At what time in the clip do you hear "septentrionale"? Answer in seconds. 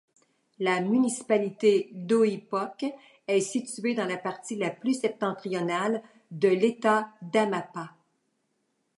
4.99-6.01